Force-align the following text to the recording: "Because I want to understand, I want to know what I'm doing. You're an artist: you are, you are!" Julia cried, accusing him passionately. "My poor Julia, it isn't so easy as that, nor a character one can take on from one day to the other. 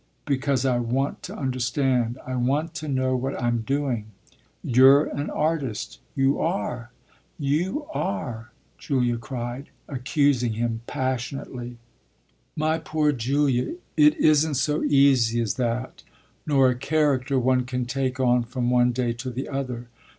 "Because 0.25 0.65
I 0.65 0.79
want 0.79 1.21
to 1.21 1.35
understand, 1.37 2.17
I 2.25 2.33
want 2.35 2.73
to 2.73 2.87
know 2.87 3.15
what 3.15 3.39
I'm 3.39 3.59
doing. 3.61 4.07
You're 4.63 5.03
an 5.05 5.29
artist: 5.29 5.99
you 6.15 6.39
are, 6.39 6.91
you 7.37 7.85
are!" 7.93 8.51
Julia 8.79 9.19
cried, 9.19 9.69
accusing 9.87 10.53
him 10.53 10.81
passionately. 10.87 11.77
"My 12.55 12.79
poor 12.79 13.11
Julia, 13.11 13.75
it 13.95 14.15
isn't 14.17 14.55
so 14.55 14.81
easy 14.83 15.39
as 15.39 15.53
that, 15.61 16.01
nor 16.47 16.71
a 16.71 16.75
character 16.75 17.37
one 17.37 17.63
can 17.65 17.85
take 17.85 18.19
on 18.19 18.41
from 18.41 18.71
one 18.71 18.91
day 18.91 19.13
to 19.13 19.29
the 19.29 19.47
other. 19.49 19.87